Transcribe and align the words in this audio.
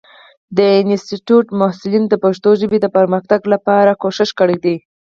د 0.57 0.59
انسټیټوت 0.81 1.47
محصلینو 1.59 2.07
د 2.11 2.15
پښتو 2.23 2.49
ژبې 2.61 2.77
د 2.81 2.87
پرمختګ 2.97 3.41
لپاره 3.53 3.91
هڅې 4.01 4.31
کړې 4.39 4.57
دي. 4.65 4.75